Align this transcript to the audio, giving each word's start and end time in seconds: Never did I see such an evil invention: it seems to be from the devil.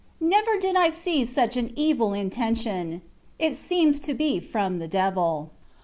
Never 0.19 0.57
did 0.57 0.75
I 0.75 0.89
see 0.89 1.27
such 1.27 1.55
an 1.55 1.71
evil 1.75 2.11
invention: 2.13 3.03
it 3.37 3.55
seems 3.55 3.99
to 3.99 4.15
be 4.15 4.39
from 4.39 4.79
the 4.79 4.87
devil. 4.87 5.51